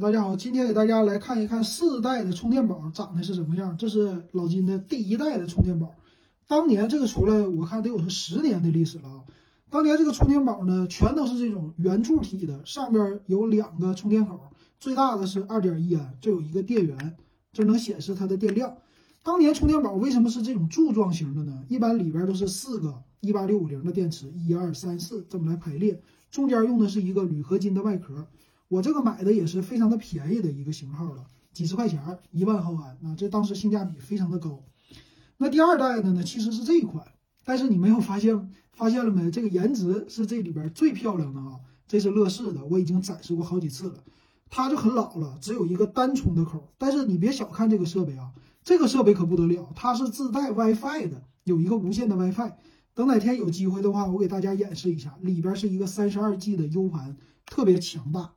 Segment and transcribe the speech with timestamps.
[0.00, 3.76] 大家好，今天给大家来看一看四代的充电宝长得是什么样。
[3.76, 5.94] 这是老金的第一代的充电宝，
[6.48, 9.20] 当年这个出来，我看得有十年的历史了啊。
[9.68, 14.40] 当年这个充电宝呢，全都是这种圆柱体的，上边有两个充电口，
[14.80, 17.14] 最大的是二点一安，这有一个电源，
[17.52, 18.74] 这能显示它的电量。
[19.22, 21.62] 当年充电宝为什么是这种柱状型的呢？
[21.68, 26.00] 一般里边都是四个一八六五零的电池，一二三四这么来排列，
[26.30, 28.26] 中间用的是一个铝合金的外壳。
[28.72, 34.64] 我这个买的也是非常的便宜的一个型号了，几十块钱，一万毫安，那这当时性价比非常的高。
[35.36, 37.06] 那第二代的呢，其实是这一款，
[37.44, 39.30] 但是你没有发现发现了没？
[39.30, 41.60] 这个颜值是这里边最漂亮的啊！
[41.86, 44.02] 这是乐视的，我已经展示过好几次了。
[44.48, 46.72] 它就很老了，只有一个单充的口。
[46.78, 48.32] 但是你别小看这个设备啊，
[48.64, 52.52] 这个设备可不得了，它是自带 WiFi 的，有一个无线的 WiFi。
[52.94, 58.32] 等哪天有机会的话，我给大家演示一下，里边是一个三十二 G 的 U 盘，特别强大。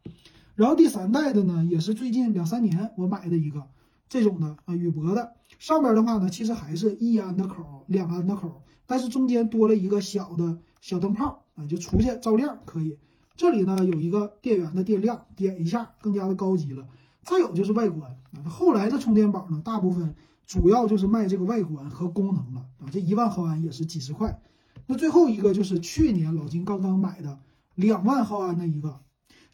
[0.55, 3.68] 然后第三代的呢，也是最近两三年我买的一个
[4.08, 12.98] 这种的啊，宇舶的，上边的话呢，其实还是一安的口，两安的口，但是中间多了一个小的小灯泡啊，就出去照亮可以。
[13.36, 16.88] 这里呢有一个电源的电量，点一下更加的高级了。
[17.23, 20.16] 再有就是外观啊，后来的充电宝呢，大部分
[20.48, 24.39] 主要就是卖这个外观和功能了啊，这一万毫安也是几十块。
[24.88, 27.39] 那最后一个就是去年老金刚刚买的
[27.73, 29.02] 两万毫安的一个。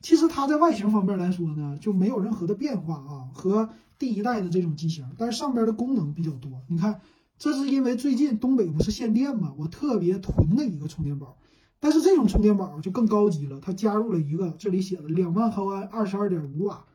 [0.02, 6.64] 其实它在外形方面来说呢，就没有任何的变化啊，和第一代的这种机型，但是上边的功能比较多。
[6.68, 7.02] 你看，
[7.38, 11.38] 这是因为最近东北不是限电嘛，我特别囤的一个充电宝。
[11.80, 16.86] 但是这种充电宝就更高级了，它加入了一个，这里写了两万毫安，二十二点五瓦。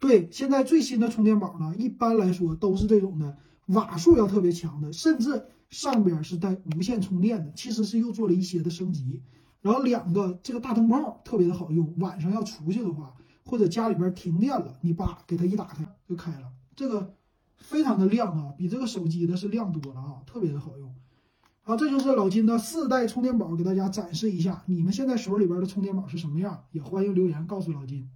[0.00, 9.22] 对，现在最新的充电宝呢，一般来说都是这种的，瓦数要特别强的，甚至上边是带无线充电的，其实是又做了一些的升级。
[9.62, 17.14] 然后两个这个大灯泡特别的好用，晚上要出去的话，或者家里边停电了，你叭给它一打开就开了，这个
[17.56, 20.92] 非常的亮啊，比这个手机的是亮多了啊，特别的好用。
[21.62, 26.64] 好，这就是老金的四代充电宝，给大家展示一下，你们现在手里边的充电宝是什么样？
[26.72, 28.10] 也欢迎留言告诉老金。